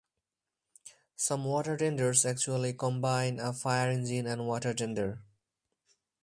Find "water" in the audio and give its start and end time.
1.45-1.77, 4.47-4.73